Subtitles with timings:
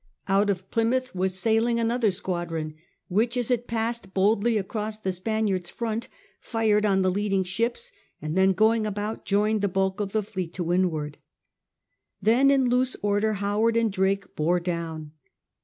[0.27, 2.73] Out of Plymouth was sailing another squadron,
[3.07, 6.07] which, as it passed boldly across the Spaniards' front,
[6.39, 10.53] fired on the leading ships, and then going about joined the bulk of the fleet
[10.55, 11.19] to windward.
[12.19, 15.11] Then in loose order Howard and Drake bore down.